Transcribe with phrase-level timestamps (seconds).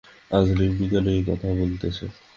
[0.31, 2.05] আধুনিক বিজ্ঞানও এই কথা বলিতেছে।